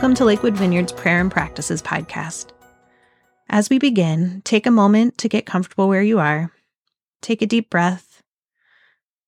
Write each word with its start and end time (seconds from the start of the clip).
Welcome 0.00 0.14
to 0.14 0.24
Lakewood 0.24 0.56
Vineyard's 0.56 0.92
Prayer 0.92 1.20
and 1.20 1.30
Practices 1.30 1.82
podcast. 1.82 2.52
As 3.50 3.68
we 3.68 3.78
begin, 3.78 4.40
take 4.46 4.64
a 4.64 4.70
moment 4.70 5.18
to 5.18 5.28
get 5.28 5.44
comfortable 5.44 5.88
where 5.88 6.00
you 6.00 6.18
are. 6.18 6.50
Take 7.20 7.42
a 7.42 7.46
deep 7.46 7.68
breath. 7.68 8.22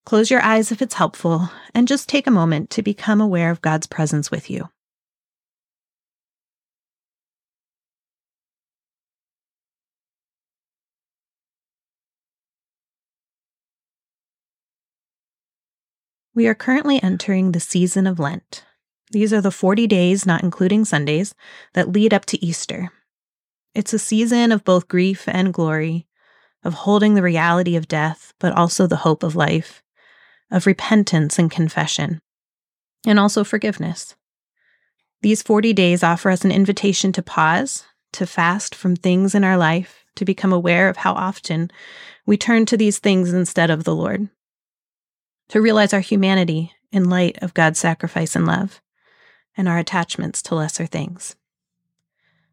Close 0.06 0.30
your 0.30 0.40
eyes 0.40 0.72
if 0.72 0.80
it's 0.80 0.94
helpful, 0.94 1.50
and 1.74 1.86
just 1.86 2.08
take 2.08 2.26
a 2.26 2.30
moment 2.30 2.70
to 2.70 2.80
become 2.80 3.20
aware 3.20 3.50
of 3.50 3.60
God's 3.60 3.86
presence 3.86 4.30
with 4.30 4.48
you. 4.48 4.70
We 16.34 16.46
are 16.46 16.54
currently 16.54 17.00
entering 17.02 17.52
the 17.52 17.60
season 17.60 18.06
of 18.06 18.18
Lent. 18.18 18.64
These 19.12 19.34
are 19.34 19.42
the 19.42 19.50
40 19.50 19.86
days, 19.86 20.24
not 20.24 20.42
including 20.42 20.86
Sundays, 20.86 21.34
that 21.74 21.92
lead 21.92 22.14
up 22.14 22.24
to 22.26 22.42
Easter. 22.44 22.90
It's 23.74 23.92
a 23.92 23.98
season 23.98 24.52
of 24.52 24.64
both 24.64 24.88
grief 24.88 25.28
and 25.28 25.52
glory, 25.52 26.06
of 26.64 26.72
holding 26.72 27.14
the 27.14 27.22
reality 27.22 27.76
of 27.76 27.88
death, 27.88 28.32
but 28.40 28.54
also 28.54 28.86
the 28.86 28.96
hope 28.96 29.22
of 29.22 29.36
life, 29.36 29.82
of 30.50 30.66
repentance 30.66 31.38
and 31.38 31.50
confession, 31.50 32.22
and 33.06 33.18
also 33.18 33.44
forgiveness. 33.44 34.14
These 35.20 35.42
40 35.42 35.74
days 35.74 36.02
offer 36.02 36.30
us 36.30 36.42
an 36.44 36.50
invitation 36.50 37.12
to 37.12 37.22
pause, 37.22 37.84
to 38.14 38.26
fast 38.26 38.74
from 38.74 38.96
things 38.96 39.34
in 39.34 39.44
our 39.44 39.58
life, 39.58 40.06
to 40.16 40.24
become 40.24 40.54
aware 40.54 40.88
of 40.88 40.98
how 40.98 41.12
often 41.12 41.70
we 42.24 42.38
turn 42.38 42.64
to 42.66 42.78
these 42.78 42.98
things 42.98 43.32
instead 43.32 43.68
of 43.68 43.84
the 43.84 43.94
Lord, 43.94 44.30
to 45.50 45.60
realize 45.60 45.92
our 45.92 46.00
humanity 46.00 46.72
in 46.90 47.10
light 47.10 47.38
of 47.42 47.52
God's 47.52 47.78
sacrifice 47.78 48.34
and 48.34 48.46
love, 48.46 48.80
and 49.56 49.68
our 49.68 49.78
attachments 49.78 50.42
to 50.42 50.54
lesser 50.54 50.86
things. 50.86 51.36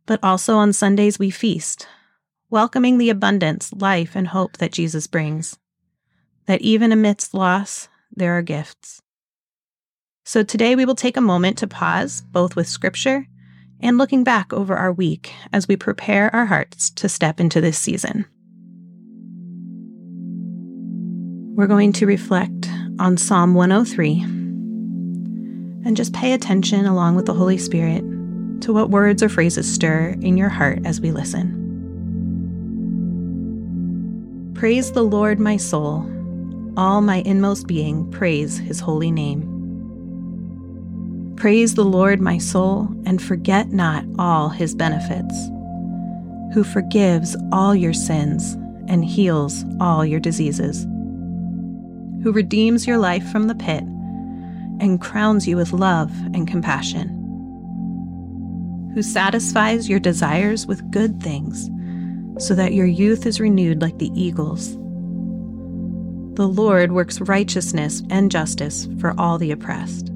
But 0.05 0.19
also 0.23 0.55
on 0.55 0.73
Sundays, 0.73 1.19
we 1.19 1.29
feast, 1.29 1.87
welcoming 2.49 2.97
the 2.97 3.09
abundance, 3.09 3.71
life, 3.73 4.15
and 4.15 4.27
hope 4.27 4.57
that 4.57 4.71
Jesus 4.71 5.07
brings. 5.07 5.57
That 6.47 6.61
even 6.61 6.91
amidst 6.91 7.33
loss, 7.33 7.89
there 8.15 8.37
are 8.37 8.41
gifts. 8.41 9.01
So 10.25 10.43
today 10.43 10.75
we 10.75 10.85
will 10.85 10.95
take 10.95 11.17
a 11.17 11.21
moment 11.21 11.57
to 11.59 11.67
pause, 11.67 12.21
both 12.21 12.55
with 12.55 12.67
scripture 12.67 13.27
and 13.79 13.97
looking 13.97 14.23
back 14.23 14.51
over 14.51 14.75
our 14.75 14.91
week 14.91 15.33
as 15.53 15.67
we 15.67 15.75
prepare 15.75 16.33
our 16.35 16.45
hearts 16.45 16.89
to 16.91 17.09
step 17.09 17.39
into 17.39 17.61
this 17.61 17.77
season. 17.77 18.25
We're 21.55 21.67
going 21.67 21.93
to 21.93 22.05
reflect 22.05 22.69
on 22.99 23.17
Psalm 23.17 23.53
103 23.53 24.38
and 25.89 25.97
just 25.97 26.13
pay 26.13 26.33
attention 26.33 26.85
along 26.85 27.15
with 27.15 27.25
the 27.25 27.33
Holy 27.33 27.57
Spirit 27.57 28.01
to 28.61 28.71
what 28.71 28.91
words 28.91 29.23
or 29.23 29.27
phrases 29.27 29.73
stir 29.73 30.15
in 30.21 30.37
your 30.37 30.47
heart 30.47 30.85
as 30.85 31.01
we 31.01 31.09
listen. 31.09 31.55
Praise 34.53 34.91
the 34.91 35.01
Lord, 35.01 35.39
my 35.39 35.57
soul. 35.57 36.07
All 36.77 37.01
my 37.01 37.23
inmost 37.25 37.65
being, 37.65 38.07
praise 38.11 38.59
his 38.59 38.79
holy 38.79 39.09
name. 39.09 39.47
Praise 41.35 41.73
the 41.73 41.83
Lord, 41.83 42.21
my 42.21 42.37
soul, 42.37 42.87
and 43.07 43.19
forget 43.19 43.71
not 43.71 44.05
all 44.19 44.49
his 44.49 44.75
benefits, 44.75 45.35
who 46.53 46.63
forgives 46.63 47.35
all 47.51 47.73
your 47.73 47.93
sins 47.93 48.53
and 48.87 49.03
heals 49.03 49.65
all 49.79 50.05
your 50.05 50.19
diseases, 50.19 50.83
who 52.21 52.31
redeems 52.31 52.85
your 52.85 52.99
life 52.99 53.27
from 53.31 53.47
the 53.47 53.55
pit 53.55 53.83
and 54.79 55.01
crowns 55.01 55.47
you 55.47 55.55
with 55.57 55.73
love 55.73 56.11
and 56.33 56.47
compassion, 56.47 57.09
who 58.93 59.01
satisfies 59.01 59.89
your 59.89 59.99
desires 59.99 60.65
with 60.65 60.89
good 60.91 61.21
things, 61.21 61.69
so 62.43 62.55
that 62.55 62.73
your 62.73 62.85
youth 62.85 63.25
is 63.25 63.39
renewed 63.39 63.81
like 63.81 63.97
the 63.97 64.11
eagles. 64.13 64.75
The 66.35 66.47
Lord 66.47 66.93
works 66.93 67.19
righteousness 67.19 68.01
and 68.09 68.31
justice 68.31 68.87
for 68.99 69.13
all 69.17 69.37
the 69.37 69.51
oppressed. 69.51 70.09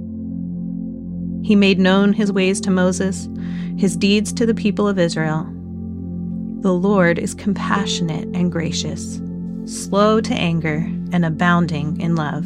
He 1.44 1.56
made 1.56 1.80
known 1.80 2.14
his 2.14 2.32
ways 2.32 2.62
to 2.62 2.72
Moses, 2.72 3.28
his 3.78 3.98
deeds 3.98 4.32
to 4.34 4.46
the 4.46 4.54
people 4.54 4.88
of 4.88 4.98
Israel. 4.98 5.44
The 6.62 6.74
Lord 6.74 7.20
is 7.20 7.34
compassionate 7.34 8.30
and 8.34 8.50
gracious, 8.50 9.20
slow 9.66 10.22
to 10.22 10.34
anger, 10.34 10.90
and 11.12 11.26
abounding 11.26 12.00
in 12.00 12.16
love. 12.16 12.46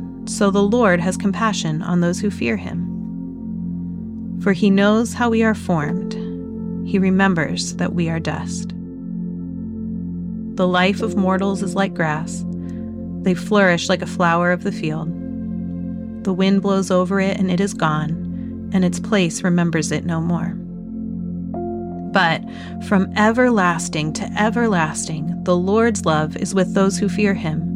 so 0.31 0.49
the 0.49 0.63
Lord 0.63 1.01
has 1.01 1.17
compassion 1.17 1.81
on 1.81 1.99
those 1.99 2.19
who 2.19 2.31
fear 2.31 2.55
him. 2.55 2.87
For 4.41 4.53
he 4.53 4.69
knows 4.69 5.13
how 5.13 5.29
we 5.29 5.43
are 5.43 5.53
formed, 5.53 6.13
he 6.87 6.97
remembers 6.97 7.75
that 7.75 7.93
we 7.93 8.09
are 8.09 8.19
dust. 8.19 8.69
The 10.55 10.67
life 10.67 11.01
of 11.01 11.17
mortals 11.17 11.61
is 11.61 11.75
like 11.75 11.93
grass, 11.93 12.45
they 13.23 13.33
flourish 13.33 13.89
like 13.89 14.01
a 14.01 14.07
flower 14.07 14.51
of 14.51 14.63
the 14.63 14.71
field. 14.71 15.09
The 16.23 16.33
wind 16.33 16.61
blows 16.61 16.91
over 16.91 17.19
it 17.19 17.37
and 17.37 17.51
it 17.51 17.59
is 17.59 17.73
gone, 17.73 18.69
and 18.73 18.85
its 18.85 18.99
place 18.99 19.43
remembers 19.43 19.91
it 19.91 20.05
no 20.05 20.21
more. 20.21 20.55
But 22.13 22.41
from 22.87 23.11
everlasting 23.17 24.13
to 24.13 24.41
everlasting, 24.41 25.43
the 25.43 25.57
Lord's 25.57 26.05
love 26.05 26.37
is 26.37 26.55
with 26.55 26.73
those 26.73 26.97
who 26.97 27.09
fear 27.09 27.33
him 27.33 27.70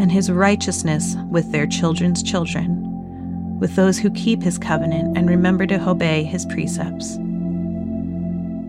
and 0.00 0.10
his 0.10 0.32
righteousness 0.32 1.14
with 1.28 1.52
their 1.52 1.66
children's 1.66 2.22
children, 2.22 3.58
with 3.60 3.76
those 3.76 3.98
who 3.98 4.10
keep 4.12 4.42
his 4.42 4.56
covenant 4.56 5.14
and 5.16 5.28
remember 5.28 5.66
to 5.66 5.88
obey 5.88 6.24
his 6.24 6.46
precepts. 6.46 7.16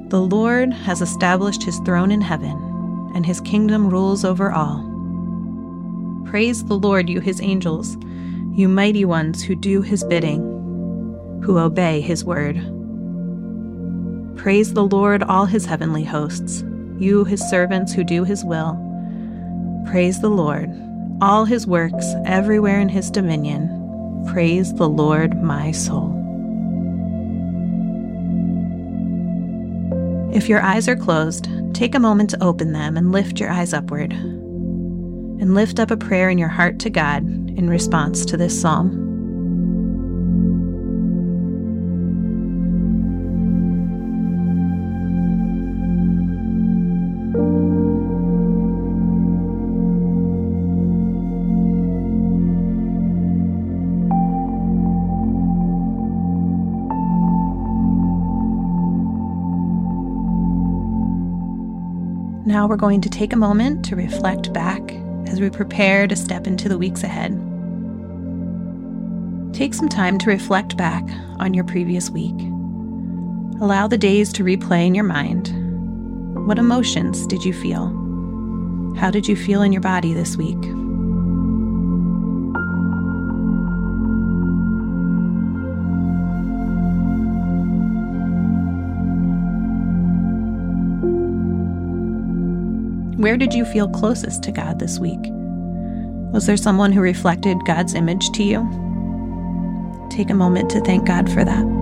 The 0.10 0.20
Lord 0.20 0.74
has 0.74 1.02
established 1.02 1.64
his 1.64 1.80
throne 1.80 2.12
in 2.12 2.20
heaven, 2.20 3.12
and 3.16 3.26
his 3.26 3.40
kingdom 3.40 3.90
rules 3.90 4.26
over 4.26 4.52
all. 4.52 4.86
Praise 6.26 6.66
the 6.66 6.78
Lord, 6.78 7.10
you 7.10 7.22
his 7.22 7.40
angels, 7.40 7.96
you 8.54 8.68
mighty 8.68 9.06
ones 9.06 9.42
who 9.42 9.56
do 9.56 9.82
his 9.82 10.04
bidding, 10.04 10.42
who 11.46 11.58
obey 11.58 12.02
his 12.02 12.26
word. 12.26 12.58
Praise 14.36 14.74
the 14.74 14.86
Lord, 14.86 15.24
all 15.24 15.46
his 15.46 15.66
heavenly 15.66 16.04
hosts, 16.04 16.66
you 16.98 17.24
his 17.24 17.42
servants 17.50 17.94
who 17.94 18.04
do 18.04 18.26
his 18.26 18.44
will. 18.44 18.78
Praise 19.86 20.20
the 20.20 20.30
Lord 20.30 20.70
all 21.22 21.46
his 21.46 21.68
works 21.68 22.06
everywhere 22.26 22.80
in 22.80 22.90
his 22.90 23.12
dominion. 23.12 23.70
Praise 24.34 24.74
the 24.74 24.90
Lord, 24.90 25.42
my 25.42 25.72
soul. 25.72 26.18
If 30.34 30.50
your 30.50 30.62
eyes 30.62 30.88
are 30.88 30.96
closed, 30.96 31.48
take 31.74 31.94
a 31.94 32.00
moment 32.00 32.32
to 32.32 32.44
open 32.44 32.74
them 32.74 32.98
and 32.98 33.12
lift 33.12 33.40
your 33.40 33.52
eyes 33.52 33.74
upward. 33.74 34.14
And 34.14 35.54
lift 35.54 35.80
up 35.80 35.92
a 35.92 35.98
prayer 35.98 36.30
in 36.30 36.38
your 36.38 36.50
heart 36.50 36.80
to 36.80 36.90
God 36.90 37.24
in 37.24 37.70
response 37.70 38.26
to 38.26 38.38
this 38.38 38.60
psalm. 38.60 39.01
Now 62.46 62.68
we're 62.68 62.76
going 62.76 63.02
to 63.02 63.10
take 63.10 63.34
a 63.34 63.38
moment 63.38 63.86
to 63.86 63.96
reflect 63.96 64.52
back 64.52 64.82
as 65.28 65.40
we 65.40 65.52
prepare 65.52 66.08
to 66.08 66.16
step 66.16 66.48
into 66.48 66.68
the 66.68 66.78
weeks 66.78 67.04
ahead. 67.04 67.34
Take 69.54 69.76
some 69.76 69.88
time 69.88 70.18
to 70.18 70.30
reflect 70.30 70.76
back 70.76 71.04
on 71.38 71.54
your 71.54 71.64
previous 71.64 72.10
week. 72.10 72.36
Allow 73.62 73.88
the 73.88 73.98
days 73.98 74.34
to 74.34 74.44
replay 74.44 74.88
in 74.88 74.96
your 74.96 75.04
mind. 75.04 75.50
What 76.48 76.58
emotions 76.58 77.28
did 77.28 77.46
you 77.46 77.54
feel? 77.54 77.88
How 78.98 79.12
did 79.12 79.28
you 79.28 79.36
feel 79.36 79.62
in 79.62 79.72
your 79.72 79.82
body 79.82 80.14
this 80.14 80.36
week? 80.36 80.58
Where 93.22 93.38
did 93.38 93.54
you 93.54 93.66
feel 93.66 93.88
closest 93.88 94.42
to 94.44 94.52
God 94.52 94.80
this 94.80 94.98
week? 94.98 95.20
Was 96.34 96.48
there 96.48 96.58
someone 96.58 96.92
who 96.92 97.02
reflected 97.02 97.56
God's 97.68 97.94
image 97.94 98.32
to 98.32 98.42
you? 98.42 98.62
Take 100.10 100.32
a 100.32 100.34
moment 100.34 100.72
to 100.72 100.82
thank 100.82 101.06
God 101.06 101.32
for 101.32 101.46
that. 101.46 101.81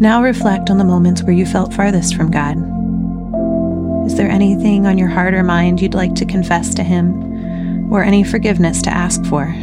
Now 0.00 0.22
reflect 0.22 0.70
on 0.70 0.78
the 0.78 0.84
moments 0.84 1.22
where 1.22 1.32
you 1.32 1.46
felt 1.46 1.72
farthest 1.72 2.16
from 2.16 2.30
God. 2.30 2.56
Is 4.06 4.16
there 4.16 4.28
anything 4.28 4.86
on 4.86 4.98
your 4.98 5.08
heart 5.08 5.34
or 5.34 5.42
mind 5.42 5.80
you'd 5.80 5.94
like 5.94 6.14
to 6.16 6.26
confess 6.26 6.74
to 6.74 6.82
Him, 6.82 7.92
or 7.92 8.02
any 8.02 8.24
forgiveness 8.24 8.82
to 8.82 8.90
ask 8.90 9.24
for? 9.24 9.54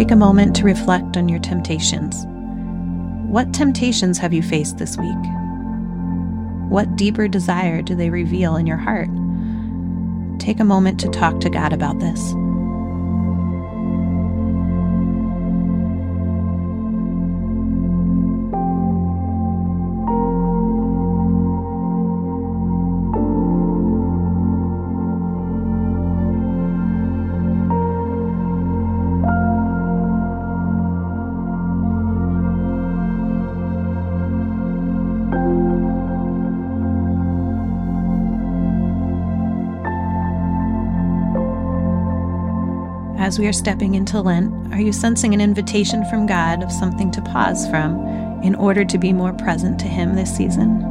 Take 0.00 0.12
a 0.12 0.16
moment 0.16 0.56
to 0.56 0.64
reflect 0.64 1.18
on 1.18 1.28
your 1.28 1.40
temptations. 1.40 2.24
What 3.30 3.52
temptations 3.52 4.16
have 4.16 4.32
you 4.32 4.42
faced 4.42 4.78
this 4.78 4.96
week? 4.96 5.12
What 6.70 6.96
deeper 6.96 7.28
desire 7.28 7.82
do 7.82 7.94
they 7.94 8.08
reveal 8.08 8.56
in 8.56 8.66
your 8.66 8.78
heart? 8.78 9.10
Take 10.38 10.58
a 10.58 10.64
moment 10.64 11.00
to 11.00 11.10
talk 11.10 11.38
to 11.40 11.50
God 11.50 11.74
about 11.74 12.00
this. 12.00 12.32
As 43.30 43.38
we 43.38 43.46
are 43.46 43.52
stepping 43.52 43.94
into 43.94 44.20
Lent, 44.20 44.74
are 44.74 44.80
you 44.80 44.92
sensing 44.92 45.34
an 45.34 45.40
invitation 45.40 46.04
from 46.06 46.26
God 46.26 46.64
of 46.64 46.72
something 46.72 47.12
to 47.12 47.22
pause 47.22 47.64
from 47.70 47.94
in 48.42 48.56
order 48.56 48.84
to 48.84 48.98
be 48.98 49.12
more 49.12 49.32
present 49.32 49.78
to 49.78 49.86
Him 49.86 50.16
this 50.16 50.36
season? 50.36 50.89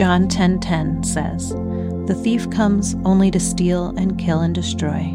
John 0.00 0.28
10:10 0.28 0.30
10, 0.30 0.60
10 0.60 1.02
says, 1.02 1.50
"The 2.06 2.18
thief 2.22 2.48
comes 2.48 2.96
only 3.04 3.30
to 3.32 3.38
steal 3.38 3.92
and 3.98 4.16
kill 4.16 4.40
and 4.40 4.54
destroy, 4.54 5.12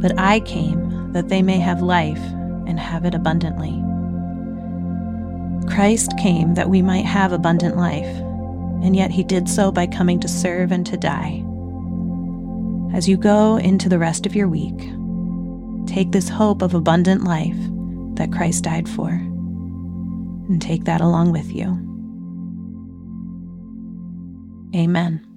but 0.00 0.18
I 0.18 0.40
came 0.40 1.12
that 1.12 1.28
they 1.28 1.42
may 1.42 1.58
have 1.58 1.82
life 1.82 2.22
and 2.66 2.80
have 2.80 3.04
it 3.04 3.14
abundantly." 3.14 3.84
Christ 5.66 6.16
came 6.16 6.54
that 6.54 6.70
we 6.70 6.80
might 6.80 7.04
have 7.04 7.32
abundant 7.32 7.76
life, 7.76 8.08
and 8.80 8.96
yet 8.96 9.10
he 9.10 9.22
did 9.22 9.46
so 9.46 9.70
by 9.70 9.86
coming 9.86 10.18
to 10.20 10.26
serve 10.26 10.72
and 10.72 10.86
to 10.86 10.96
die. 10.96 11.44
As 12.94 13.10
you 13.10 13.18
go 13.18 13.58
into 13.58 13.90
the 13.90 13.98
rest 13.98 14.24
of 14.24 14.34
your 14.34 14.48
week, 14.48 14.90
take 15.84 16.12
this 16.12 16.30
hope 16.30 16.62
of 16.62 16.72
abundant 16.72 17.24
life 17.24 17.60
that 18.14 18.32
Christ 18.32 18.64
died 18.64 18.88
for, 18.88 19.10
and 19.10 20.62
take 20.62 20.86
that 20.86 21.02
along 21.02 21.32
with 21.32 21.54
you. 21.54 21.87
Amen. 24.74 25.27